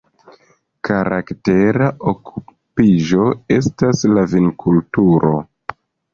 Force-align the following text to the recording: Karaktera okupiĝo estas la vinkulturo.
Karaktera 0.87 1.89
okupiĝo 2.13 3.29
estas 3.59 4.03
la 4.17 4.27
vinkulturo. 4.35 5.37